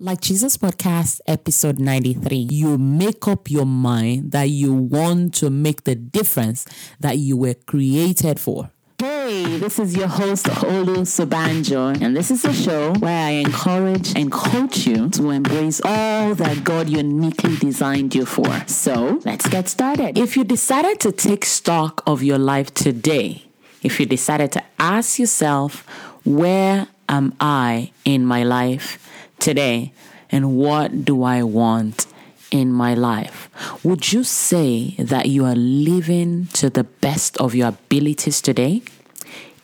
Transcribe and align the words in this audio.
Like 0.00 0.20
Jesus 0.20 0.56
Podcast, 0.56 1.20
episode 1.26 1.80
93, 1.80 2.36
you 2.36 2.78
make 2.78 3.26
up 3.26 3.50
your 3.50 3.66
mind 3.66 4.30
that 4.30 4.48
you 4.48 4.72
want 4.72 5.34
to 5.34 5.50
make 5.50 5.82
the 5.82 5.96
difference 5.96 6.64
that 7.00 7.18
you 7.18 7.36
were 7.36 7.54
created 7.54 8.38
for. 8.38 8.70
Hey, 9.00 9.58
this 9.58 9.80
is 9.80 9.96
your 9.96 10.06
host, 10.06 10.46
Olu 10.46 10.98
Sobanjo, 10.98 12.00
and 12.00 12.16
this 12.16 12.30
is 12.30 12.44
a 12.44 12.52
show 12.52 12.92
where 13.00 13.26
I 13.26 13.30
encourage 13.30 14.16
and 14.16 14.30
coach 14.30 14.86
you 14.86 15.10
to 15.10 15.30
embrace 15.30 15.80
all 15.84 16.32
that 16.36 16.62
God 16.62 16.88
uniquely 16.88 17.56
designed 17.56 18.14
you 18.14 18.24
for. 18.24 18.46
So, 18.68 19.20
let's 19.24 19.48
get 19.48 19.68
started. 19.68 20.16
If 20.16 20.36
you 20.36 20.44
decided 20.44 21.00
to 21.00 21.10
take 21.10 21.44
stock 21.44 22.04
of 22.06 22.22
your 22.22 22.38
life 22.38 22.72
today, 22.72 23.46
if 23.82 23.98
you 23.98 24.06
decided 24.06 24.52
to 24.52 24.62
ask 24.78 25.18
yourself, 25.18 25.84
where 26.24 26.86
am 27.08 27.34
I 27.40 27.90
in 28.04 28.24
my 28.24 28.44
life? 28.44 29.07
Today 29.38 29.92
and 30.30 30.56
what 30.56 31.04
do 31.04 31.22
I 31.22 31.42
want 31.42 32.06
in 32.50 32.72
my 32.72 32.94
life? 32.94 33.48
Would 33.84 34.12
you 34.12 34.24
say 34.24 34.94
that 34.98 35.26
you 35.26 35.44
are 35.44 35.54
living 35.54 36.46
to 36.54 36.70
the 36.70 36.84
best 36.84 37.36
of 37.38 37.54
your 37.54 37.68
abilities 37.68 38.40
today? 38.40 38.82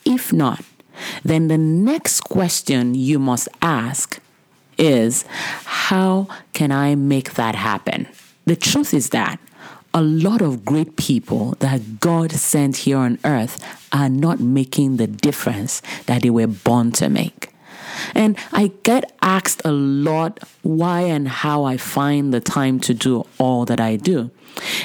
If 0.04 0.32
not, 0.32 0.64
then 1.24 1.48
the 1.48 1.58
next 1.58 2.20
question 2.22 2.94
you 2.94 3.18
must 3.18 3.48
ask 3.62 4.20
is 4.76 5.24
how 5.64 6.28
can 6.52 6.72
I 6.72 6.94
make 6.94 7.34
that 7.34 7.54
happen? 7.54 8.08
The 8.44 8.56
truth 8.56 8.92
is 8.92 9.10
that 9.10 9.38
a 9.94 10.02
lot 10.02 10.42
of 10.42 10.64
great 10.64 10.96
people 10.96 11.52
that 11.60 12.00
God 12.00 12.32
sent 12.32 12.78
here 12.78 12.98
on 12.98 13.18
earth 13.24 13.64
are 13.92 14.08
not 14.08 14.40
making 14.40 14.96
the 14.96 15.06
difference 15.06 15.80
that 16.06 16.22
they 16.22 16.30
were 16.30 16.48
born 16.48 16.90
to 16.92 17.08
make. 17.08 17.53
And 18.14 18.36
I 18.52 18.72
get 18.82 19.12
asked 19.22 19.62
a 19.64 19.72
lot 19.72 20.40
why 20.62 21.02
and 21.02 21.28
how 21.28 21.64
I 21.64 21.76
find 21.76 22.32
the 22.32 22.40
time 22.40 22.80
to 22.80 22.94
do 22.94 23.26
all 23.38 23.64
that 23.66 23.80
I 23.80 23.96
do. 23.96 24.30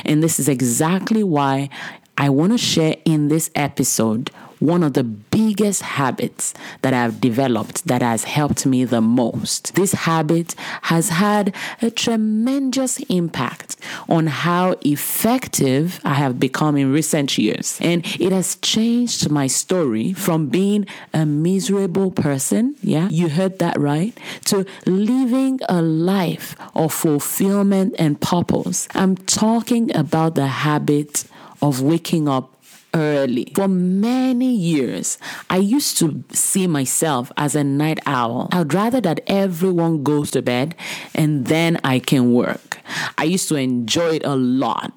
And 0.06 0.23
this 0.23 0.39
is 0.39 0.48
exactly 0.48 1.23
why 1.23 1.70
I 2.17 2.30
want 2.30 2.52
to 2.52 2.58
share 2.58 2.98
in 3.06 3.30
this 3.30 3.50
episode 3.56 4.31
one 4.59 4.83
of 4.83 4.93
the 4.93 5.03
biggest 5.03 5.81
habits 5.81 6.53
that 6.81 6.93
I've 6.93 7.19
developed 7.21 7.88
that 7.88 8.02
has 8.02 8.25
helped 8.25 8.65
me 8.65 8.83
the 8.85 9.02
most. 9.02 9.75
This 9.75 9.93
habit 9.93 10.55
has 10.83 11.09
had 11.09 11.55
a 11.81 11.89
tremendous 11.89 12.99
impact 13.09 13.77
on 14.07 14.27
how 14.27 14.75
effective 14.81 15.99
I 16.03 16.15
have 16.15 16.39
become 16.39 16.77
in 16.77 16.91
recent 16.91 17.37
years. 17.37 17.77
And 17.81 18.05
it 18.19 18.31
has 18.31 18.57
changed 18.57 19.30
my 19.30 19.47
story 19.47 20.13
from 20.13 20.47
being 20.47 20.85
a 21.13 21.25
miserable 21.25 22.11
person, 22.11 22.75
yeah, 22.81 23.09
you 23.09 23.30
heard 23.30 23.59
that 23.59 23.80
right, 23.80 24.17
to 24.45 24.65
living 24.85 25.59
a 25.69 25.81
life 25.81 26.55
of 26.75 26.93
fulfillment 26.93 27.95
and 27.97 28.19
purpose. 28.19 28.87
I'm 28.93 29.15
talking 29.15 29.95
about 29.95 30.35
the 30.35 30.47
habit 30.47 31.25
of 31.61 31.81
waking 31.81 32.27
up 32.27 32.58
early. 32.94 33.52
For 33.56 33.68
many 33.68 34.54
years, 34.54 35.18
I 35.50 35.58
used 35.58 35.98
to 36.00 36.23
see 36.32 36.68
myself 36.68 37.32
as 37.38 37.56
a 37.56 37.64
night 37.64 38.00
owl. 38.06 38.50
I'd 38.52 38.73
rather 38.73 39.02
that 39.02 39.22
everyone 39.28 40.04
goes 40.04 40.32
to 40.32 40.42
bed 40.42 40.76
and 41.14 41.48
then 41.48 41.80
I 41.84 42.00
can 42.00 42.34
work. 42.34 42.80
I 43.17 43.23
used 43.26 43.50
to 43.50 43.56
enjoy 43.56 44.16
it 44.16 44.26
a 44.26 44.36
lot. 44.36 44.94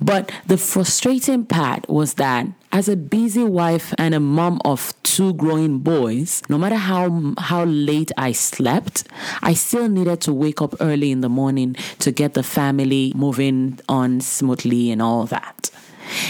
But 0.00 0.32
the 0.46 0.56
frustrating 0.56 1.44
part 1.44 1.88
was 1.88 2.14
that 2.14 2.46
as 2.72 2.88
a 2.88 2.96
busy 2.96 3.44
wife 3.44 3.94
and 3.98 4.14
a 4.14 4.20
mom 4.20 4.60
of 4.64 4.94
two 5.02 5.34
growing 5.34 5.80
boys, 5.80 6.42
no 6.48 6.58
matter 6.58 6.76
how 6.76 7.34
how 7.38 7.64
late 7.64 8.12
I 8.16 8.32
slept, 8.32 9.04
I 9.42 9.54
still 9.54 9.88
needed 9.88 10.20
to 10.22 10.32
wake 10.32 10.62
up 10.62 10.74
early 10.80 11.10
in 11.10 11.20
the 11.20 11.28
morning 11.28 11.76
to 12.00 12.10
get 12.10 12.34
the 12.34 12.42
family 12.42 13.12
moving 13.14 13.80
on 13.88 14.20
smoothly 14.20 14.90
and 14.90 15.02
all 15.02 15.26
that. 15.26 15.70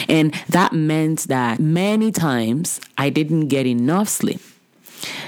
And 0.08 0.34
that 0.48 0.72
meant 0.72 1.28
that 1.28 1.58
many 1.60 2.10
times 2.12 2.80
I 2.96 3.10
didn't 3.10 3.48
get 3.48 3.66
enough 3.66 4.08
sleep. 4.08 4.40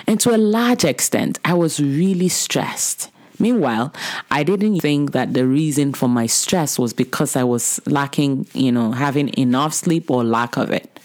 And 0.06 0.18
to 0.20 0.34
a 0.34 0.38
large 0.38 0.84
extent, 0.84 1.38
I 1.44 1.54
was 1.54 1.80
really 1.80 2.28
stressed. 2.28 3.10
Meanwhile, 3.38 3.92
I 4.30 4.42
didn't 4.42 4.80
think 4.80 5.12
that 5.12 5.34
the 5.34 5.46
reason 5.46 5.92
for 5.92 6.08
my 6.08 6.26
stress 6.26 6.78
was 6.78 6.92
because 6.92 7.36
I 7.36 7.44
was 7.44 7.80
lacking, 7.86 8.46
you 8.52 8.72
know, 8.72 8.92
having 8.92 9.28
enough 9.38 9.74
sleep 9.74 10.10
or 10.10 10.24
lack 10.24 10.56
of 10.56 10.70
it. 10.70 10.98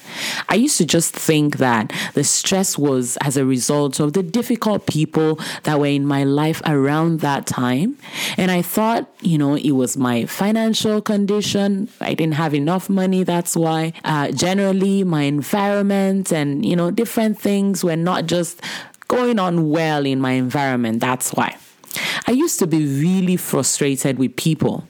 I 0.50 0.56
used 0.56 0.78
to 0.78 0.86
just 0.86 1.16
think 1.16 1.58
that 1.58 1.92
the 2.14 2.24
stress 2.24 2.78
was 2.78 3.18
as 3.22 3.38
a 3.38 3.46
result 3.46 4.00
of 4.00 4.14
the 4.14 4.24
difficult 4.24 4.86
people 4.86 5.40
that 5.64 5.80
were 5.80 5.88
in 5.88 6.06
my 6.06 6.24
life 6.24 6.62
around 6.66 7.22
that 7.22 7.46
time. 7.46 7.98
And 8.38 8.52
I 8.52 8.62
thought, 8.62 9.10
you 9.22 9.38
know, 9.38 9.56
it 9.56 9.72
was 9.72 9.98
my 9.98 10.26
financial 10.26 11.02
condition. 11.02 11.90
I 12.00 12.14
didn't 12.14 12.36
have 12.36 12.54
enough 12.54 12.90
money. 12.90 13.24
That's 13.24 13.56
why. 13.56 13.94
Uh, 14.04 14.32
generally, 14.32 15.04
my 15.04 15.24
environment 15.24 16.32
and, 16.32 16.66
you 16.66 16.76
know, 16.76 16.92
different 16.92 17.40
things 17.40 17.84
were 17.84 17.96
not 17.96 18.26
just 18.26 18.62
going 19.08 19.40
on 19.40 19.70
well 19.70 20.06
in 20.06 20.20
my 20.20 20.32
environment. 20.34 21.00
That's 21.00 21.32
why. 21.34 21.58
I 22.28 22.31
used 22.31 22.59
to 22.59 22.68
be 22.68 22.86
really 22.86 23.38
frustrated 23.38 24.18
with 24.18 24.36
people 24.36 24.88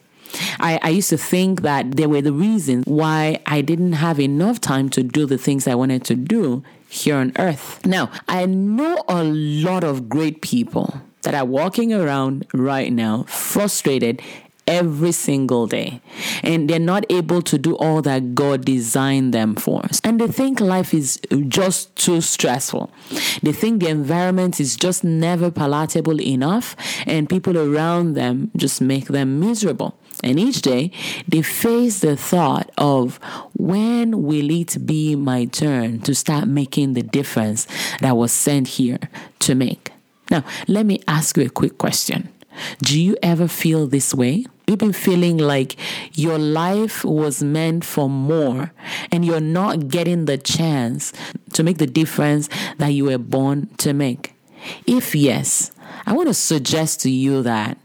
I, 0.60 0.80
I 0.82 0.90
used 0.90 1.10
to 1.10 1.18
think 1.18 1.62
that 1.62 1.96
they 1.96 2.08
were 2.08 2.22
the 2.22 2.34
reason 2.34 2.84
why 2.84 3.40
I 3.46 3.62
didn't 3.62 3.94
have 3.94 4.20
enough 4.20 4.60
time 4.62 4.90
to 4.90 5.04
do 5.04 5.26
the 5.26 5.38
things 5.38 5.68
I 5.68 5.76
wanted 5.76 6.04
to 6.06 6.16
do 6.16 6.64
here 6.88 7.16
on 7.18 7.34
earth. 7.38 7.86
Now, 7.86 8.12
I 8.28 8.46
know 8.46 9.04
a 9.08 9.24
lot 9.24 9.84
of 9.84 10.10
great 10.10 10.42
people 10.42 11.02
that 11.24 11.34
are 11.34 11.46
walking 11.46 11.94
around 11.94 12.46
right 12.54 12.92
now 12.92 13.24
frustrated 13.24 14.22
every 14.68 15.12
single 15.12 15.68
day 15.68 16.02
and 16.42 16.70
they're 16.70 16.80
not 16.80 17.06
able 17.10 17.42
to 17.42 17.58
do 17.58 17.76
all 17.78 18.02
that 18.02 18.36
God 18.36 18.66
designed 18.66 19.34
them 19.34 19.56
for. 19.56 19.84
And 20.04 20.20
they 20.20 20.28
think 20.28 20.60
life 20.60 20.94
is 20.94 21.20
just 21.48 21.96
too 21.96 22.22
stressful. 22.22 22.92
They 23.42 23.52
think 23.52 23.82
the 23.82 23.90
environment 23.90 24.60
is 24.60 24.76
just 24.76 25.04
never 25.04 25.52
palatable 25.52 26.22
enough 26.22 26.76
and 27.06 27.30
people 27.30 27.58
around 27.58 28.14
them 28.14 28.52
just 28.56 28.82
make 28.82 29.08
them 29.08 29.40
miserable. 29.40 29.98
And 30.24 30.40
each 30.40 30.62
day 30.62 30.92
they 31.28 31.42
face 31.42 32.00
the 32.00 32.16
thought 32.16 32.72
of 32.78 33.18
when 33.58 34.24
will 34.24 34.50
it 34.50 34.86
be 34.86 35.16
my 35.16 35.46
turn 35.46 36.00
to 36.02 36.16
start 36.16 36.48
making 36.48 36.94
the 36.94 37.04
difference 37.04 37.68
that 38.00 38.16
was 38.16 38.32
sent 38.32 38.68
here 38.70 39.00
to 39.40 39.56
make? 39.56 39.92
Now, 40.32 40.46
let 40.68 40.86
me 40.86 41.02
ask 41.08 41.36
you 41.38 41.46
a 41.46 41.50
quick 41.50 41.78
question. 41.78 42.30
Do 42.82 43.00
you 43.00 43.18
ever 43.22 43.48
feel 43.48 43.88
this 43.88 44.14
way? 44.14 44.46
You've 44.68 44.80
been 44.80 44.94
feeling 44.94 45.38
like 45.38 45.76
your 46.14 46.38
life 46.38 47.04
was 47.04 47.44
meant 47.44 47.84
for 47.84 48.10
more 48.10 48.72
and 49.12 49.26
you're 49.26 49.42
not 49.42 49.90
getting 49.90 50.26
the 50.26 50.38
chance 50.38 51.12
to 51.54 51.64
make 51.64 51.78
the 51.78 51.88
difference 51.88 52.50
that 52.78 52.90
you 52.90 53.06
were 53.06 53.18
born 53.18 53.68
to 53.78 53.94
make. 53.94 54.34
If 54.88 55.16
yes, 55.16 55.72
I 56.06 56.14
want 56.14 56.30
to 56.30 56.34
suggest 56.34 57.02
to 57.02 57.10
you 57.10 57.44
that 57.44 57.78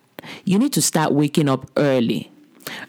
you 0.45 0.59
need 0.59 0.73
to 0.75 0.83
start 0.83 1.13
waking 1.13 1.49
up 1.49 1.69
early, 1.77 2.31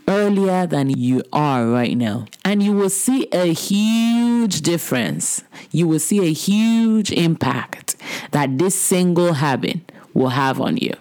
earlier 0.07 0.67
than 0.67 0.89
you 0.89 1.23
are 1.33 1.65
right 1.65 1.97
now. 1.97 2.25
And 2.45 2.61
you 2.61 2.73
will 2.73 2.89
see 2.89 3.27
a 3.31 3.53
huge 3.53 4.61
difference. 4.61 5.43
You 5.71 5.87
will 5.87 5.99
see 5.99 6.19
a 6.19 6.33
huge 6.33 7.11
impact 7.11 7.95
that 8.31 8.57
this 8.57 8.79
single 8.79 9.33
habit 9.33 9.91
will 10.13 10.29
have 10.29 10.61
on 10.61 10.77
you. 10.77 10.93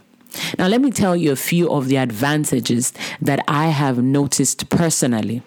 Now, 0.58 0.68
let 0.68 0.80
me 0.80 0.90
tell 0.90 1.16
you 1.16 1.32
a 1.32 1.36
few 1.36 1.70
of 1.70 1.88
the 1.88 1.96
advantages 1.96 2.92
that 3.20 3.44
I 3.48 3.68
have 3.68 4.02
noticed 4.02 4.68
personally. 4.68 5.42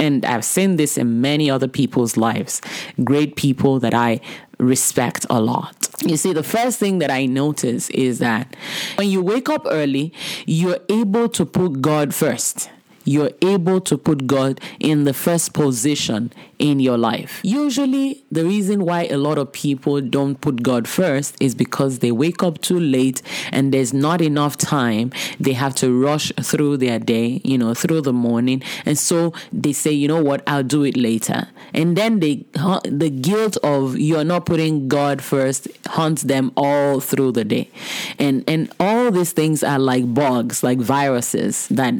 And 0.00 0.24
I've 0.24 0.44
seen 0.44 0.76
this 0.76 0.98
in 0.98 1.20
many 1.20 1.48
other 1.48 1.68
people's 1.68 2.16
lives, 2.16 2.60
great 3.04 3.36
people 3.36 3.78
that 3.80 3.94
I 3.94 4.20
respect 4.58 5.24
a 5.30 5.40
lot. 5.40 5.88
You 6.04 6.16
see, 6.16 6.32
the 6.32 6.42
first 6.42 6.78
thing 6.78 6.98
that 6.98 7.10
I 7.10 7.26
notice 7.26 7.90
is 7.90 8.18
that 8.18 8.56
when 8.96 9.08
you 9.08 9.22
wake 9.22 9.48
up 9.48 9.62
early, 9.66 10.12
you're 10.46 10.80
able 10.88 11.28
to 11.30 11.46
put 11.46 11.80
God 11.80 12.14
first 12.14 12.68
you're 13.04 13.30
able 13.42 13.80
to 13.82 13.96
put 13.98 14.26
God 14.26 14.60
in 14.80 15.04
the 15.04 15.14
first 15.14 15.52
position 15.52 16.32
in 16.58 16.80
your 16.80 16.96
life. 16.96 17.40
Usually, 17.42 18.24
the 18.30 18.44
reason 18.44 18.84
why 18.84 19.04
a 19.06 19.16
lot 19.16 19.38
of 19.38 19.52
people 19.52 20.00
don't 20.00 20.40
put 20.40 20.62
God 20.62 20.88
first 20.88 21.36
is 21.40 21.54
because 21.54 21.98
they 21.98 22.12
wake 22.12 22.42
up 22.42 22.60
too 22.60 22.78
late 22.78 23.22
and 23.52 23.72
there's 23.72 23.92
not 23.92 24.20
enough 24.20 24.56
time. 24.56 25.12
They 25.38 25.52
have 25.52 25.74
to 25.76 25.92
rush 26.00 26.32
through 26.40 26.78
their 26.78 26.98
day, 26.98 27.40
you 27.44 27.58
know, 27.58 27.74
through 27.74 28.02
the 28.02 28.12
morning. 28.12 28.62
And 28.86 28.98
so 28.98 29.32
they 29.52 29.72
say, 29.72 29.90
you 29.92 30.08
know 30.08 30.22
what, 30.22 30.42
I'll 30.46 30.62
do 30.62 30.84
it 30.84 30.96
later. 30.96 31.48
And 31.72 31.96
then 31.96 32.20
they, 32.20 32.44
the 32.54 33.10
guilt 33.10 33.56
of 33.58 33.98
you're 33.98 34.24
not 34.24 34.46
putting 34.46 34.88
God 34.88 35.22
first 35.22 35.68
haunts 35.88 36.22
them 36.22 36.52
all 36.56 37.00
through 37.00 37.32
the 37.32 37.44
day. 37.44 37.70
And, 38.18 38.44
and 38.48 38.72
all 38.78 39.10
these 39.10 39.32
things 39.32 39.62
are 39.62 39.78
like 39.78 40.12
bugs, 40.14 40.62
like 40.62 40.78
viruses 40.78 41.68
that 41.68 41.94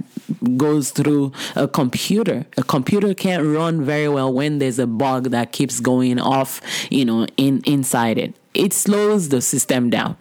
goes 0.56 0.92
through 0.94 1.32
a 1.56 1.68
computer. 1.68 2.46
A 2.56 2.62
computer 2.62 3.14
can't 3.14 3.44
run 3.44 3.84
very 3.84 4.08
well 4.08 4.32
when 4.32 4.58
there's 4.58 4.78
a 4.78 4.86
bug 4.86 5.30
that 5.30 5.52
keeps 5.52 5.80
going 5.80 6.18
off, 6.18 6.60
you 6.90 7.04
know, 7.04 7.26
in 7.36 7.62
inside 7.64 8.18
it 8.18 8.34
it 8.54 8.72
slows 8.72 9.28
the 9.28 9.42
system 9.42 9.90
down. 9.90 10.16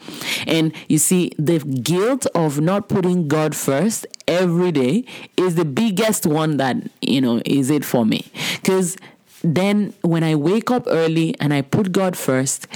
And 0.48 0.74
you 0.90 0.98
see, 0.98 1.32
the 1.38 1.60
guilt 1.60 2.26
of 2.34 2.60
not 2.60 2.90
putting 2.90 3.28
God 3.28 3.56
first 3.56 4.08
every 4.28 4.72
day 4.72 5.06
is 5.38 5.56
the 5.56 5.66
biggest 5.66 6.26
one 6.26 6.58
that, 6.58 6.78
you 7.02 7.22
know, 7.22 7.42
is 7.46 7.70
it 7.70 7.86
for 7.86 8.06
me. 8.06 8.26
Because 8.56 8.98
then 9.44 9.94
when 10.02 10.24
I 10.24 10.36
wake 10.36 10.72
up 10.72 10.86
early 10.88 11.36
and 11.40 11.54
I 11.54 11.62
put 11.62 11.92
God 11.92 12.18
first, 12.18 12.68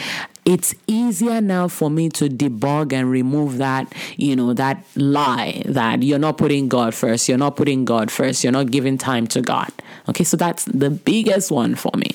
it's 0.44 0.76
easier 0.86 1.42
now 1.42 1.68
for 1.68 1.90
me 1.90 2.10
to 2.10 2.30
debug 2.30 2.94
and 2.94 3.10
remove 3.10 3.58
that, 3.58 3.94
you 4.18 4.36
know, 4.36 4.54
that 4.54 4.84
lie 4.96 5.62
that 5.66 6.04
you're 6.04 6.20
not 6.20 6.38
putting 6.38 6.68
God 6.68 6.94
first, 6.94 7.28
you're 7.28 7.38
not 7.38 7.56
putting 7.56 7.86
God 7.86 8.12
first, 8.12 8.44
you're 8.44 8.54
not 8.54 8.72
giving 8.72 8.98
time 8.98 9.28
to 9.28 9.42
God. 9.42 9.72
Okay, 10.10 10.24
so 10.24 10.38
that's 10.38 10.66
the 10.66 10.90
biggest 10.90 11.52
one 11.52 11.76
for 11.76 11.92
me. 11.96 12.12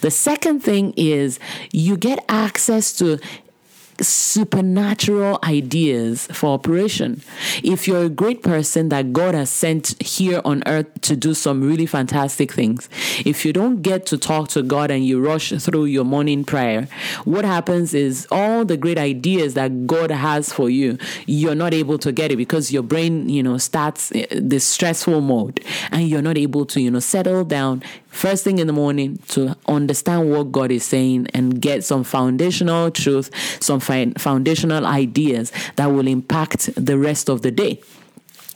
The 0.00 0.10
second 0.10 0.60
thing 0.60 0.94
is 0.96 1.38
you 1.72 1.96
get 1.96 2.24
access 2.28 2.96
to 2.98 3.18
supernatural 4.00 5.38
ideas 5.44 6.26
for 6.32 6.54
operation. 6.54 7.22
If 7.62 7.88
you're 7.88 8.04
a 8.04 8.08
great 8.08 8.42
person 8.42 8.88
that 8.90 9.12
God 9.12 9.34
has 9.34 9.50
sent 9.50 10.00
here 10.02 10.40
on 10.44 10.62
earth 10.66 10.86
to 11.02 11.16
do 11.16 11.34
some 11.34 11.62
really 11.62 11.86
fantastic 11.86 12.52
things, 12.52 12.88
if 13.24 13.44
you 13.44 13.52
don't 13.52 13.82
get 13.82 14.06
to 14.06 14.18
talk 14.18 14.48
to 14.50 14.62
God 14.62 14.90
and 14.90 15.04
you 15.04 15.20
rush 15.20 15.50
through 15.50 15.86
your 15.86 16.04
morning 16.04 16.44
prayer, 16.44 16.88
what 17.24 17.44
happens 17.44 17.94
is 17.94 18.26
all 18.30 18.64
the 18.64 18.76
great 18.76 18.98
ideas 18.98 19.54
that 19.54 19.86
God 19.86 20.10
has 20.10 20.52
for 20.52 20.70
you, 20.70 20.98
you're 21.26 21.54
not 21.54 21.74
able 21.74 21.98
to 21.98 22.12
get 22.12 22.30
it 22.30 22.36
because 22.36 22.72
your 22.72 22.82
brain, 22.82 23.28
you 23.28 23.42
know, 23.42 23.58
starts 23.58 24.12
eh, 24.12 24.26
the 24.30 24.60
stressful 24.60 25.20
mode 25.20 25.64
and 25.90 26.08
you're 26.08 26.22
not 26.22 26.38
able 26.38 26.66
to, 26.66 26.80
you 26.80 26.90
know, 26.90 27.00
settle 27.00 27.44
down 27.44 27.82
first 28.08 28.44
thing 28.44 28.58
in 28.58 28.66
the 28.66 28.72
morning 28.72 29.18
to 29.28 29.56
understand 29.66 30.30
what 30.30 30.52
God 30.52 30.70
is 30.70 30.84
saying 30.84 31.28
and 31.34 31.60
get 31.60 31.84
some 31.84 32.04
foundational 32.04 32.90
truth, 32.90 33.30
some 33.62 33.80
foundational 33.80 34.86
ideas 34.86 35.52
that 35.76 35.86
will 35.86 36.08
impact 36.08 36.70
the 36.74 36.98
rest 36.98 37.28
of 37.28 37.42
the 37.42 37.50
day. 37.50 37.80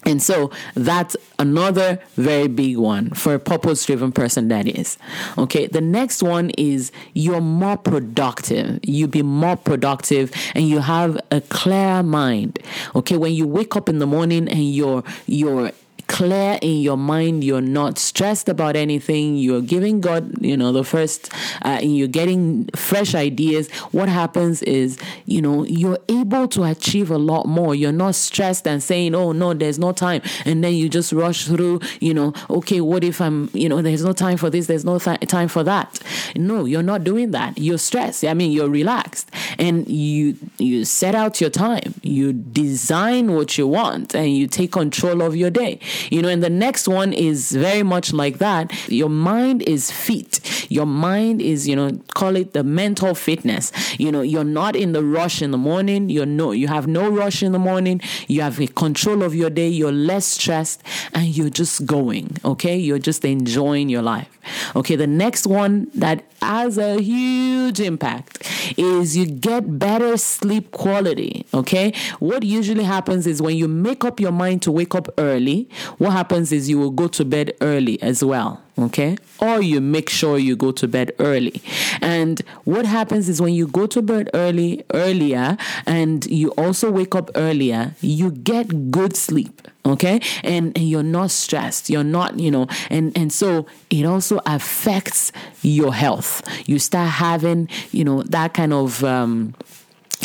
And 0.04 0.20
so 0.20 0.50
that's 0.74 1.16
another 1.38 2.00
very 2.16 2.48
big 2.48 2.76
one 2.76 3.10
for 3.10 3.34
a 3.34 3.38
purpose 3.38 3.86
driven 3.86 4.10
person 4.10 4.48
that 4.48 4.66
is. 4.66 4.98
Okay. 5.38 5.68
The 5.68 5.80
next 5.80 6.22
one 6.22 6.50
is 6.58 6.90
you're 7.14 7.40
more 7.40 7.76
productive. 7.76 8.80
You 8.82 9.06
be 9.06 9.22
more 9.22 9.56
productive 9.56 10.32
and 10.54 10.68
you 10.68 10.80
have 10.80 11.20
a 11.30 11.40
clear 11.40 12.02
mind. 12.02 12.58
Okay. 12.96 13.16
When 13.16 13.32
you 13.32 13.46
wake 13.46 13.76
up 13.76 13.88
in 13.88 14.00
the 14.00 14.06
morning 14.06 14.48
and 14.48 14.74
you're, 14.74 15.04
you're 15.26 15.70
clear 16.12 16.58
in 16.60 16.80
your 16.80 16.98
mind. 16.98 17.42
You're 17.42 17.62
not 17.62 17.98
stressed 17.98 18.48
about 18.50 18.76
anything. 18.76 19.36
You're 19.36 19.62
giving 19.62 20.02
God, 20.02 20.44
you 20.44 20.58
know, 20.58 20.70
the 20.70 20.84
first, 20.84 21.32
uh, 21.64 21.78
and 21.80 21.96
you're 21.96 22.06
getting 22.06 22.68
fresh 22.76 23.14
ideas. 23.14 23.70
What 23.92 24.10
happens 24.10 24.62
is, 24.62 24.98
you 25.24 25.40
know, 25.40 25.64
you're 25.64 25.98
able 26.10 26.48
to 26.48 26.64
achieve 26.64 27.10
a 27.10 27.16
lot 27.16 27.46
more. 27.46 27.74
You're 27.74 27.92
not 27.92 28.14
stressed 28.14 28.68
and 28.68 28.82
saying, 28.82 29.14
oh, 29.14 29.32
no, 29.32 29.54
there's 29.54 29.78
no 29.78 29.92
time. 29.92 30.20
And 30.44 30.62
then 30.62 30.74
you 30.74 30.90
just 30.90 31.12
rush 31.12 31.46
through, 31.46 31.80
you 32.00 32.12
know, 32.12 32.34
okay, 32.50 32.82
what 32.82 33.04
if 33.04 33.18
I'm, 33.20 33.48
you 33.54 33.70
know, 33.70 33.80
there's 33.80 34.04
no 34.04 34.12
time 34.12 34.36
for 34.36 34.50
this, 34.50 34.66
there's 34.66 34.84
no 34.84 34.98
th- 34.98 35.20
time 35.20 35.48
for 35.48 35.64
that. 35.64 35.98
No, 36.36 36.66
you're 36.66 36.82
not 36.82 37.04
doing 37.04 37.30
that. 37.30 37.56
You're 37.56 37.78
stressed. 37.78 38.22
I 38.24 38.34
mean, 38.34 38.52
you're 38.52 38.68
relaxed 38.68 39.30
and 39.58 39.86
you, 39.88 40.36
you 40.58 40.84
set 40.84 41.14
out 41.14 41.40
your 41.40 41.50
time. 41.50 41.94
You 42.02 42.32
design 42.32 43.34
what 43.34 43.58
you 43.58 43.66
want 43.66 44.14
and 44.14 44.36
you 44.36 44.46
take 44.46 44.72
control 44.72 45.22
of 45.22 45.36
your 45.36 45.50
day. 45.50 45.80
You 46.10 46.22
know, 46.22 46.28
and 46.28 46.42
the 46.42 46.50
next 46.50 46.88
one 46.88 47.12
is 47.12 47.52
very 47.52 47.82
much 47.82 48.12
like 48.12 48.38
that. 48.38 48.72
Your 48.88 49.08
mind 49.08 49.62
is 49.62 49.90
fit. 49.90 50.70
Your 50.70 50.86
mind 50.86 51.40
is, 51.42 51.68
you 51.68 51.76
know, 51.76 51.92
call 52.14 52.36
it 52.36 52.52
the 52.52 52.64
mental 52.64 53.14
fitness. 53.14 53.72
You 53.98 54.12
know, 54.12 54.22
you're 54.22 54.44
not 54.44 54.76
in 54.76 54.92
the 54.92 55.04
rush 55.04 55.42
in 55.42 55.50
the 55.50 55.58
morning. 55.58 56.08
You're 56.08 56.26
no, 56.26 56.52
you 56.52 56.68
have 56.68 56.86
no 56.86 57.08
rush 57.10 57.42
in 57.42 57.52
the 57.52 57.58
morning. 57.58 58.00
You 58.28 58.42
have 58.42 58.60
control 58.74 59.22
of 59.22 59.34
your 59.34 59.50
day. 59.50 59.68
You're 59.68 59.92
less 59.92 60.26
stressed 60.26 60.82
and 61.14 61.26
you're 61.36 61.50
just 61.50 61.86
going. 61.86 62.36
Okay. 62.44 62.76
You're 62.76 62.98
just 62.98 63.24
enjoying 63.24 63.88
your 63.88 64.02
life. 64.02 64.28
Okay. 64.76 64.96
The 64.96 65.06
next 65.06 65.46
one 65.46 65.90
that 65.94 66.24
has 66.40 66.78
a 66.78 67.00
huge 67.00 67.80
impact 67.80 68.42
is 68.76 69.16
you 69.16 69.26
get 69.42 69.78
better 69.78 70.16
sleep 70.16 70.70
quality. 70.70 71.44
Okay. 71.52 71.92
What 72.20 72.42
usually 72.44 72.84
happens 72.84 73.26
is 73.26 73.42
when 73.42 73.56
you 73.56 73.68
make 73.68 74.04
up 74.04 74.20
your 74.20 74.32
mind 74.32 74.62
to 74.62 74.72
wake 74.72 74.94
up 74.94 75.08
early, 75.18 75.68
what 75.98 76.12
happens 76.12 76.52
is 76.52 76.70
you 76.70 76.78
will 76.78 76.90
go 76.90 77.08
to 77.08 77.24
bed 77.24 77.52
early 77.60 78.00
as 78.00 78.24
well 78.24 78.62
okay? 78.78 79.16
Or 79.40 79.60
you 79.60 79.80
make 79.80 80.08
sure 80.08 80.38
you 80.38 80.56
go 80.56 80.72
to 80.72 80.88
bed 80.88 81.12
early. 81.18 81.62
And 82.00 82.40
what 82.64 82.86
happens 82.86 83.28
is 83.28 83.40
when 83.40 83.54
you 83.54 83.66
go 83.66 83.86
to 83.86 84.02
bed 84.02 84.30
early 84.34 84.84
earlier 84.94 85.56
and 85.86 86.24
you 86.26 86.50
also 86.52 86.90
wake 86.90 87.14
up 87.14 87.30
earlier 87.34 87.94
you 88.00 88.30
get 88.30 88.90
good 88.90 89.16
sleep 89.16 89.60
okay? 89.84 90.20
And, 90.44 90.76
and 90.76 90.88
you're 90.88 91.02
not 91.02 91.30
stressed. 91.30 91.90
You're 91.90 92.04
not 92.04 92.38
you 92.38 92.50
know 92.50 92.66
and 92.90 93.16
and 93.16 93.32
so 93.32 93.66
it 93.90 94.04
also 94.04 94.40
affects 94.46 95.32
your 95.62 95.92
health. 95.92 96.42
You 96.68 96.78
start 96.78 97.10
having 97.10 97.68
you 97.90 98.04
know 98.04 98.22
that 98.24 98.54
kind 98.54 98.72
of 98.72 99.02
um 99.04 99.54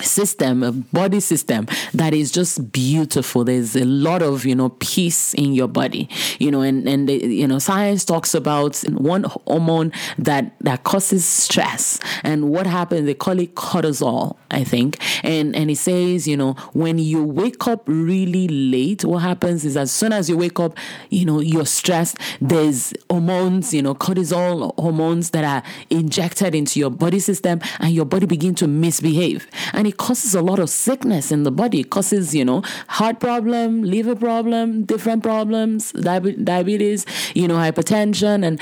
system 0.03 0.63
a 0.63 0.71
body 0.71 1.19
system 1.19 1.67
that 1.93 2.13
is 2.13 2.31
just 2.31 2.71
beautiful. 2.71 3.43
There's 3.43 3.75
a 3.75 3.85
lot 3.85 4.21
of 4.21 4.45
you 4.45 4.55
know 4.55 4.69
peace 4.69 5.33
in 5.33 5.53
your 5.53 5.67
body 5.67 6.09
you 6.39 6.51
know 6.51 6.61
and 6.61 6.87
and 6.87 7.09
the, 7.09 7.15
you 7.15 7.47
know 7.47 7.59
science 7.59 8.05
talks 8.05 8.33
about 8.33 8.77
one 8.89 9.23
hormone 9.45 9.91
that 10.17 10.53
that 10.61 10.83
causes 10.83 11.25
stress. 11.25 11.99
And 12.23 12.49
what 12.49 12.67
happens 12.67 13.05
they 13.05 13.13
call 13.13 13.39
it 13.39 13.55
cortisol 13.55 14.37
i 14.51 14.63
think. 14.63 14.97
And 15.23 15.55
and 15.55 15.69
it 15.71 15.77
says 15.77 16.27
you 16.27 16.37
know 16.37 16.53
when 16.73 16.99
you 16.99 17.23
wake 17.23 17.67
up 17.67 17.83
really 17.87 18.47
late 18.47 19.03
what 19.03 19.19
happens 19.19 19.65
is 19.65 19.77
as 19.77 19.91
soon 19.91 20.13
as 20.13 20.29
you 20.29 20.37
wake 20.37 20.59
up 20.59 20.77
you 21.09 21.25
know 21.25 21.39
you're 21.39 21.65
stressed. 21.65 22.17
There's 22.41 22.93
hormones 23.09 23.73
you 23.73 23.81
know 23.81 23.95
cortisol 23.95 24.73
hormones 24.79 25.31
that 25.31 25.43
are 25.43 25.63
injected 25.89 26.55
into 26.55 26.79
your 26.79 26.89
body 26.89 27.19
system 27.19 27.61
and 27.79 27.93
your 27.93 28.05
body 28.05 28.25
begin 28.25 28.55
to 28.55 28.67
misbehave 28.67 29.47
and 29.77 29.87
it 29.87 29.97
causes 29.97 30.35
a 30.35 30.41
lot 30.41 30.59
of 30.59 30.69
sickness 30.69 31.31
in 31.31 31.43
the 31.43 31.51
body. 31.51 31.81
It 31.81 31.91
causes, 31.91 32.33
you 32.33 32.43
know, 32.43 32.63
heart 32.87 33.19
problem, 33.19 33.83
liver 33.83 34.15
problem, 34.15 34.83
different 34.83 35.21
problems, 35.23 35.91
diabetes, 35.91 37.05
you 37.35 37.47
know, 37.47 37.55
hypertension, 37.55 38.45
and 38.45 38.59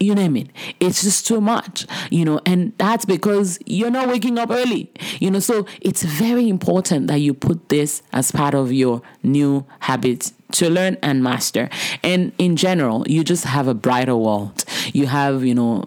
you 0.00 0.14
name 0.14 0.36
it. 0.36 0.48
It's 0.80 1.02
just 1.02 1.26
too 1.26 1.40
much, 1.40 1.86
you 2.10 2.24
know, 2.24 2.40
and 2.46 2.72
that's 2.78 3.04
because 3.04 3.58
you're 3.66 3.90
not 3.90 4.08
waking 4.08 4.38
up 4.38 4.50
early, 4.50 4.90
you 5.20 5.30
know. 5.30 5.38
So 5.38 5.66
it's 5.80 6.02
very 6.02 6.48
important 6.48 7.06
that 7.08 7.18
you 7.18 7.34
put 7.34 7.68
this 7.68 8.02
as 8.12 8.32
part 8.32 8.54
of 8.54 8.72
your 8.72 9.02
new 9.22 9.64
habits 9.80 10.32
to 10.52 10.70
learn 10.70 10.96
and 11.02 11.22
master. 11.22 11.68
And 12.02 12.32
in 12.38 12.56
general, 12.56 13.04
you 13.08 13.24
just 13.24 13.44
have 13.44 13.68
a 13.68 13.74
brighter 13.74 14.16
world. 14.16 14.64
You 14.92 15.06
have, 15.06 15.44
you 15.44 15.54
know, 15.54 15.84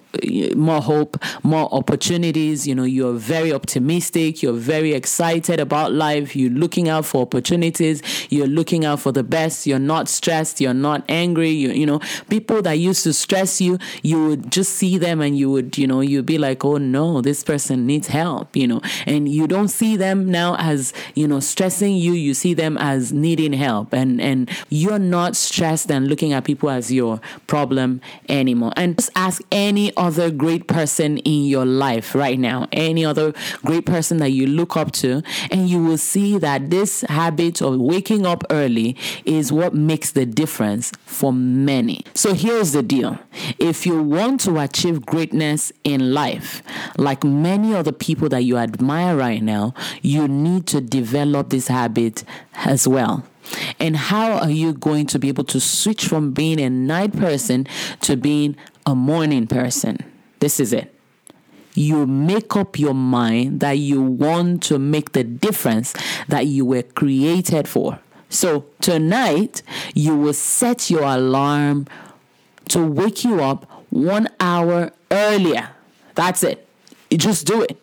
more 0.56 0.82
hope, 0.82 1.18
more 1.44 1.74
opportunities. 1.74 2.68
You 2.68 2.76
know, 2.76 2.84
you're 2.84 3.14
very 3.14 3.52
optimistic. 3.54 4.42
You're 4.42 4.54
very 4.54 4.94
excited 4.94 5.60
about 5.60 5.92
life. 5.92 6.36
You're 6.36 6.52
looking 6.52 6.90
out 6.90 7.06
for 7.06 7.22
opportunities. 7.22 8.02
You're 8.30 8.48
looking 8.48 8.86
out 8.86 9.00
for 9.00 9.12
the 9.12 9.24
best. 9.24 9.68
You're 9.68 9.80
not 9.80 10.08
stressed. 10.08 10.62
You're 10.62 10.74
not 10.74 11.04
angry. 11.10 11.50
You, 11.50 11.70
you 11.70 11.86
know, 11.86 12.00
people 12.30 12.62
that 12.62 12.74
used 12.74 13.04
to 13.04 13.14
stress 13.14 13.60
you, 13.60 13.78
you 14.04 14.28
would 14.28 14.52
just 14.52 14.74
see 14.74 14.98
them 14.98 15.22
and 15.22 15.38
you 15.38 15.50
would, 15.52 15.78
you 15.78 15.88
know, 15.88 16.02
you'd 16.02 16.26
be 16.26 16.38
like, 16.38 16.64
oh 16.64 16.78
no, 16.78 17.22
this 17.22 17.44
person 17.44 17.86
needs 17.86 18.08
help, 18.08 18.56
you 18.56 18.68
know, 18.68 18.82
and 19.06 19.28
you 19.28 19.48
don't 19.48 19.70
see 19.70 19.98
them 19.98 20.30
now 20.32 20.56
as, 20.58 20.94
you 21.16 21.28
know, 21.28 21.40
stressing 21.40 21.96
you. 21.96 22.14
You 22.14 22.34
see 22.34 22.54
them 22.54 22.78
as 22.78 23.12
needing 23.12 23.54
help 23.54 23.94
and, 23.94 24.22
and 24.22 24.50
you're 24.70 25.00
not 25.00 25.36
stressed 25.36 25.92
and 25.92 26.08
looking 26.08 26.34
at 26.34 26.46
people 26.46 26.70
as 26.70 26.92
your 26.92 27.20
problem 27.48 28.02
anymore. 28.30 28.74
And 28.76 28.87
just 28.96 29.10
ask 29.16 29.42
any 29.52 29.96
other 29.98 30.32
great 30.32 30.68
person 30.68 31.18
in 31.20 31.46
your 31.46 31.66
life 31.66 32.16
right 32.16 32.40
now, 32.40 32.68
any 32.72 33.06
other 33.06 33.34
great 33.66 33.86
person 33.86 34.18
that 34.18 34.30
you 34.30 34.48
look 34.48 34.78
up 34.78 34.92
to, 34.94 35.22
and 35.52 35.70
you 35.70 35.84
will 35.84 35.98
see 35.98 36.38
that 36.38 36.70
this 36.70 37.02
habit 37.02 37.62
of 37.62 37.78
waking 37.80 38.26
up 38.26 38.44
early 38.50 38.96
is 39.26 39.52
what 39.52 39.74
makes 39.74 40.12
the 40.12 40.26
difference 40.26 40.92
for 41.06 41.34
many. 41.34 42.04
So 42.14 42.34
here's 42.34 42.72
the 42.72 42.84
deal 42.84 43.20
if 43.60 43.86
you 43.86 44.02
want 44.02 44.42
to 44.42 44.60
achieve 44.60 45.06
greatness 45.06 45.72
in 45.84 46.14
life, 46.14 46.62
like 46.98 47.24
many 47.24 47.74
other 47.74 47.92
people 47.92 48.30
that 48.30 48.44
you 48.44 48.58
admire 48.58 49.16
right 49.16 49.42
now, 49.42 49.74
you 50.02 50.28
need 50.28 50.68
to 50.68 50.82
develop 50.82 51.50
this 51.50 51.68
habit 51.68 52.24
as 52.56 52.88
well. 52.88 53.24
And 53.80 53.96
how 53.96 54.34
are 54.34 54.50
you 54.50 54.74
going 54.74 55.06
to 55.08 55.20
be 55.20 55.30
able 55.30 55.46
to 55.46 55.60
switch 55.60 56.06
from 56.06 56.32
being 56.32 56.60
a 56.60 56.70
night 56.70 57.16
person 57.18 57.68
to 58.02 58.18
being 58.18 58.56
a 58.88 58.96
morning 58.96 59.46
person? 59.46 59.98
This 60.40 60.60
is 60.60 60.72
it. 60.74 60.96
You 61.76 62.08
make 62.08 62.56
up 62.56 62.80
your 62.80 62.96
mind 62.96 63.60
that 63.60 63.74
you 63.74 64.02
want 64.02 64.64
to 64.64 64.80
make 64.80 65.12
the 65.12 65.24
difference 65.24 65.94
that 66.28 66.48
you 66.48 66.66
were 66.66 66.82
created 66.82 67.68
for. 67.68 68.00
So 68.30 68.66
tonight, 68.82 69.62
you 69.94 70.16
will 70.16 70.34
set 70.34 70.90
your 70.90 71.04
alarm 71.04 71.88
to 72.70 72.84
wake 72.84 73.24
you 73.24 73.44
up 73.44 73.70
one 73.90 74.30
hour 74.40 74.92
earlier. 75.12 75.70
That's 76.16 76.42
it. 76.42 76.68
You 77.12 77.18
just 77.18 77.46
do 77.46 77.62
it. 77.62 77.78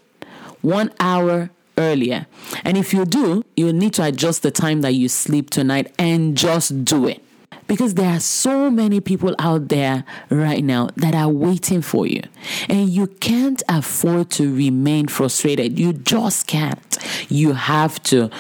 One 0.63 0.93
hour 0.99 1.51
earlier. 1.79 2.27
And 2.65 2.77
if 2.77 2.93
you 2.95 3.05
do, 3.05 3.45
you 3.57 3.73
need 3.73 3.95
to 3.95 4.05
adjust 4.05 4.43
the 4.43 4.51
time 4.51 4.81
that 4.81 4.93
you 4.93 5.09
sleep 5.09 5.51
tonight 5.51 5.93
and 5.99 6.37
just 6.37 6.85
do 6.85 7.07
it. 7.07 7.24
Because 7.67 7.95
there 7.95 8.11
are 8.11 8.21
so 8.21 8.71
many 8.71 9.01
people 9.01 9.35
out 9.39 9.69
there 9.69 10.05
right 10.31 10.63
now 10.63 10.91
that 10.97 11.15
are 11.15 11.29
waiting 11.29 11.83
for 11.83 12.07
you. 12.07 12.23
And 12.69 12.89
you 12.89 13.07
can't 13.07 13.63
afford 13.69 14.31
to 14.33 14.55
remain 14.55 15.09
frustrated. 15.09 15.79
You 15.79 15.93
just 15.93 16.47
can't. 16.47 16.99
You 17.29 17.55
have 17.55 18.03
to 18.05 18.31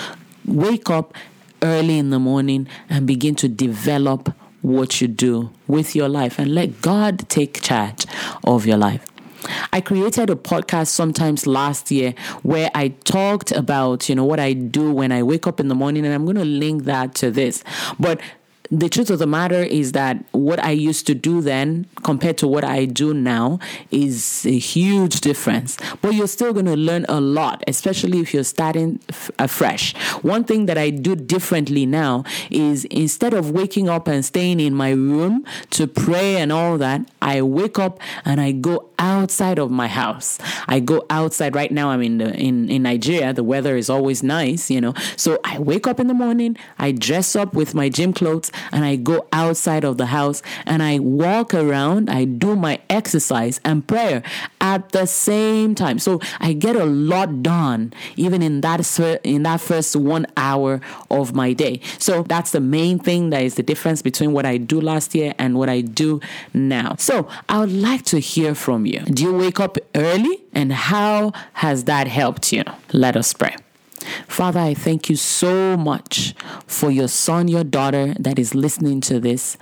wake 0.44 0.90
up 0.90 1.14
early 1.62 1.98
in 1.98 2.10
the 2.10 2.18
morning 2.18 2.68
and 2.90 3.06
begin 3.06 3.34
to 3.36 3.48
develop 3.48 4.34
what 4.60 5.00
you 5.00 5.08
do 5.08 5.50
with 5.66 5.94
your 5.94 6.08
life 6.08 6.38
and 6.38 6.54
let 6.54 6.80
God 6.80 7.28
take 7.28 7.60
charge 7.60 8.06
of 8.44 8.66
your 8.66 8.78
life. 8.78 9.04
I 9.72 9.80
created 9.80 10.30
a 10.30 10.36
podcast 10.36 10.88
sometimes 10.88 11.46
last 11.46 11.90
year 11.90 12.14
where 12.42 12.70
I 12.74 12.88
talked 12.88 13.52
about, 13.52 14.08
you 14.08 14.14
know, 14.14 14.24
what 14.24 14.40
I 14.40 14.54
do 14.54 14.92
when 14.92 15.12
I 15.12 15.22
wake 15.22 15.46
up 15.46 15.60
in 15.60 15.68
the 15.68 15.74
morning 15.74 16.04
and 16.06 16.14
I'm 16.14 16.24
going 16.24 16.36
to 16.36 16.44
link 16.44 16.84
that 16.84 17.14
to 17.16 17.30
this. 17.30 17.62
But 17.98 18.20
the 18.80 18.88
truth 18.88 19.10
of 19.10 19.18
the 19.18 19.26
matter 19.26 19.62
is 19.62 19.92
that 19.92 20.24
what 20.32 20.58
I 20.58 20.70
used 20.70 21.06
to 21.06 21.14
do 21.14 21.40
then 21.40 21.86
compared 22.02 22.38
to 22.38 22.48
what 22.48 22.64
I 22.64 22.86
do 22.86 23.14
now 23.14 23.58
is 23.90 24.44
a 24.46 24.58
huge 24.58 25.20
difference. 25.20 25.76
But 26.02 26.14
you're 26.14 26.26
still 26.26 26.52
going 26.52 26.66
to 26.66 26.76
learn 26.76 27.06
a 27.08 27.20
lot, 27.20 27.62
especially 27.68 28.20
if 28.20 28.34
you're 28.34 28.44
starting 28.44 29.00
f- 29.08 29.30
afresh. 29.38 29.94
One 30.22 30.44
thing 30.44 30.66
that 30.66 30.76
I 30.76 30.90
do 30.90 31.14
differently 31.14 31.86
now 31.86 32.24
is 32.50 32.84
instead 32.86 33.32
of 33.34 33.50
waking 33.50 33.88
up 33.88 34.08
and 34.08 34.24
staying 34.24 34.60
in 34.60 34.74
my 34.74 34.90
room 34.90 35.44
to 35.70 35.86
pray 35.86 36.36
and 36.36 36.50
all 36.52 36.76
that, 36.78 37.02
I 37.22 37.42
wake 37.42 37.78
up 37.78 38.00
and 38.24 38.40
I 38.40 38.52
go 38.52 38.90
outside 38.98 39.58
of 39.58 39.70
my 39.70 39.88
house. 39.88 40.38
I 40.68 40.80
go 40.80 41.04
outside. 41.10 41.54
Right 41.54 41.70
now, 41.70 41.90
I'm 41.90 42.02
in 42.02 42.18
the 42.18 42.34
in 42.34 42.68
in 42.70 42.82
Nigeria. 42.82 43.32
The 43.32 43.44
weather 43.44 43.76
is 43.76 43.90
always 43.90 44.22
nice, 44.22 44.70
you 44.70 44.80
know. 44.80 44.94
So 45.16 45.38
I 45.44 45.58
wake 45.58 45.86
up 45.86 46.00
in 46.00 46.06
the 46.06 46.14
morning. 46.14 46.56
I 46.78 46.92
dress 46.92 47.36
up 47.36 47.54
with 47.54 47.74
my 47.74 47.88
gym 47.88 48.12
clothes 48.12 48.50
and 48.72 48.84
I 48.84 48.96
go 48.96 49.26
outside 49.32 49.84
of 49.84 49.98
the 49.98 50.06
house 50.06 50.42
and 50.66 50.82
I 50.82 50.98
walk 50.98 51.54
around. 51.54 52.10
I 52.10 52.24
do 52.24 52.56
my 52.56 52.80
exercise 52.90 53.60
and 53.64 53.86
prayer 53.86 54.22
at 54.60 54.90
the 54.90 55.06
same 55.06 55.74
time. 55.74 55.98
So 55.98 56.20
I 56.40 56.52
get 56.52 56.76
a 56.76 56.84
lot 56.84 57.42
done 57.42 57.92
even 58.16 58.42
in 58.42 58.60
that 58.62 58.74
in 59.24 59.42
that 59.44 59.60
first 59.60 59.96
one 59.96 60.26
hour 60.36 60.80
of 61.10 61.34
my 61.34 61.52
day. 61.52 61.80
So 61.98 62.22
that's 62.22 62.50
the 62.50 62.60
main 62.60 62.98
thing 62.98 63.30
that 63.30 63.42
is 63.42 63.54
the 63.54 63.62
difference 63.62 64.02
between 64.02 64.32
what 64.32 64.46
I 64.46 64.56
do 64.56 64.80
last 64.80 65.14
year 65.14 65.34
and 65.38 65.56
what 65.58 65.68
I 65.68 65.80
do 65.80 66.20
now. 66.52 66.96
So 66.98 67.28
I 67.48 67.60
would 67.60 67.72
like 67.72 68.04
to 68.06 68.18
hear 68.18 68.54
from 68.54 68.86
you. 68.86 69.00
Do 69.00 69.22
you 69.24 69.36
wake 69.36 69.60
up 69.60 69.78
early? 69.94 70.42
And 70.52 70.72
how 70.72 71.32
has 71.54 71.84
that 71.84 72.06
helped 72.06 72.52
you? 72.52 72.62
Let 72.92 73.16
us 73.16 73.32
pray. 73.32 73.56
Father, 74.28 74.60
I 74.60 74.74
thank 74.74 75.08
you 75.08 75.16
so 75.16 75.76
much 75.76 76.34
for 76.66 76.90
your 76.90 77.08
son, 77.08 77.48
your 77.48 77.64
daughter 77.64 78.14
that 78.18 78.38
is 78.38 78.54
listening 78.54 79.00
to 79.02 79.20
this. 79.20 79.56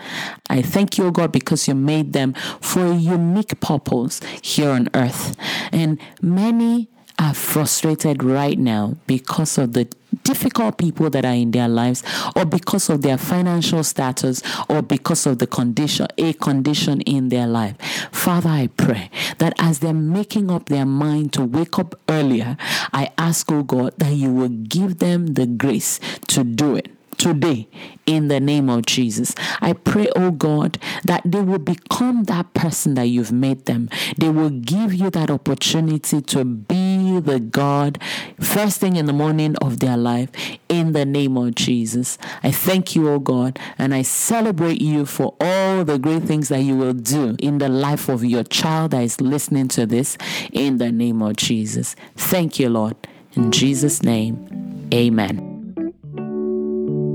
I 0.48 0.62
thank 0.62 0.98
you, 0.98 1.10
God, 1.10 1.32
because 1.32 1.68
you 1.68 1.74
made 1.74 2.12
them 2.12 2.34
for 2.60 2.86
a 2.86 2.94
unique 2.94 3.60
purpose 3.60 4.20
here 4.40 4.70
on 4.70 4.88
earth. 4.94 5.36
And 5.72 6.00
many 6.20 6.88
are 7.18 7.34
frustrated 7.34 8.22
right 8.22 8.58
now 8.58 8.96
because 9.06 9.58
of 9.58 9.74
the 9.74 9.88
difficult 10.32 10.78
people 10.78 11.10
that 11.10 11.26
are 11.26 11.34
in 11.34 11.50
their 11.50 11.68
lives 11.68 12.02
or 12.34 12.46
because 12.46 12.88
of 12.88 13.02
their 13.02 13.18
financial 13.18 13.84
status 13.84 14.42
or 14.70 14.80
because 14.80 15.26
of 15.26 15.38
the 15.38 15.46
condition 15.46 16.06
a 16.16 16.32
condition 16.32 17.02
in 17.02 17.28
their 17.28 17.46
life 17.46 17.76
father 18.10 18.48
i 18.48 18.66
pray 18.78 19.10
that 19.36 19.52
as 19.58 19.80
they're 19.80 19.92
making 19.92 20.50
up 20.50 20.70
their 20.70 20.86
mind 20.86 21.34
to 21.34 21.44
wake 21.44 21.78
up 21.78 21.94
earlier 22.08 22.56
i 22.94 23.10
ask 23.18 23.52
oh 23.52 23.62
god 23.62 23.92
that 23.98 24.14
you 24.14 24.32
will 24.32 24.48
give 24.48 25.00
them 25.00 25.34
the 25.34 25.44
grace 25.44 26.00
to 26.26 26.42
do 26.42 26.76
it 26.76 26.88
today 27.22 27.68
in 28.04 28.26
the 28.26 28.40
name 28.40 28.68
of 28.68 28.84
Jesus. 28.84 29.32
I 29.60 29.74
pray, 29.74 30.08
oh 30.16 30.32
God, 30.32 30.78
that 31.04 31.22
they 31.24 31.40
will 31.40 31.60
become 31.60 32.24
that 32.24 32.52
person 32.52 32.94
that 32.94 33.06
you've 33.06 33.30
made 33.30 33.66
them. 33.66 33.88
They 34.18 34.28
will 34.28 34.50
give 34.50 34.92
you 34.92 35.08
that 35.10 35.30
opportunity 35.30 36.20
to 36.20 36.44
be 36.44 36.81
the 37.20 37.40
God 37.40 38.00
first 38.40 38.80
thing 38.80 38.96
in 38.96 39.06
the 39.06 39.12
morning 39.12 39.56
of 39.56 39.80
their 39.80 39.96
life 39.96 40.30
in 40.68 40.92
the 40.92 41.04
name 41.04 41.36
of 41.36 41.54
Jesus. 41.54 42.18
I 42.42 42.50
thank 42.50 42.94
you, 42.94 43.08
oh 43.08 43.18
God, 43.18 43.58
and 43.78 43.94
I 43.94 44.02
celebrate 44.02 44.80
you 44.80 45.06
for 45.06 45.34
all 45.40 45.84
the 45.84 45.98
great 45.98 46.22
things 46.22 46.48
that 46.48 46.62
you 46.62 46.76
will 46.76 46.94
do 46.94 47.36
in 47.38 47.58
the 47.58 47.68
life 47.68 48.08
of 48.08 48.24
your 48.24 48.44
child 48.44 48.92
that 48.92 49.02
is 49.02 49.20
listening 49.20 49.68
to 49.68 49.86
this 49.86 50.16
in 50.52 50.78
the 50.78 50.90
name 50.92 51.22
of 51.22 51.36
Jesus. 51.36 51.96
Thank 52.16 52.58
you, 52.58 52.68
Lord. 52.68 52.96
In 53.34 53.50
Jesus' 53.50 54.02
name, 54.02 54.88
amen. 54.92 55.51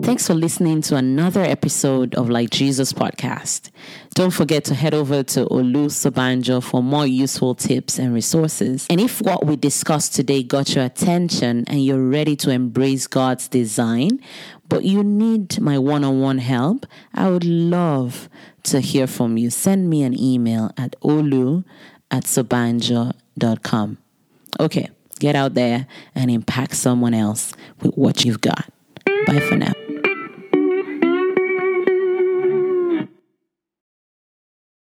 Thanks 0.07 0.25
for 0.25 0.35
listening 0.35 0.81
to 0.83 0.95
another 0.95 1.41
episode 1.41 2.15
of 2.15 2.29
Like 2.29 2.49
Jesus 2.49 2.93
podcast. 2.93 3.71
Don't 4.13 4.31
forget 4.31 4.63
to 4.63 4.73
head 4.73 4.93
over 4.93 5.21
to 5.21 5.43
Olu 5.47 5.87
Sobanjo 5.87 6.63
for 6.63 6.81
more 6.81 7.05
useful 7.05 7.53
tips 7.55 7.99
and 7.99 8.13
resources. 8.13 8.87
And 8.89 9.01
if 9.01 9.21
what 9.21 9.45
we 9.45 9.57
discussed 9.57 10.15
today 10.15 10.43
got 10.43 10.73
your 10.73 10.85
attention 10.85 11.65
and 11.67 11.83
you're 11.83 12.01
ready 12.01 12.37
to 12.37 12.51
embrace 12.51 13.05
God's 13.05 13.49
design, 13.49 14.21
but 14.69 14.85
you 14.85 15.03
need 15.03 15.59
my 15.59 15.77
one 15.77 16.05
on 16.05 16.21
one 16.21 16.37
help, 16.37 16.85
I 17.13 17.29
would 17.29 17.43
love 17.43 18.29
to 18.63 18.79
hear 18.79 19.07
from 19.07 19.37
you. 19.37 19.49
Send 19.49 19.89
me 19.89 20.03
an 20.03 20.17
email 20.17 20.71
at 20.77 20.95
olu 21.01 21.65
at 22.11 22.23
sobanjo.com. 22.23 23.97
Okay, 24.57 24.89
get 25.19 25.35
out 25.35 25.53
there 25.53 25.85
and 26.15 26.31
impact 26.31 26.77
someone 26.77 27.13
else 27.13 27.51
with 27.81 27.93
what 27.95 28.23
you've 28.23 28.39
got. 28.39 28.71
Bye 29.25 29.41
for 29.41 29.57
now. 29.57 29.73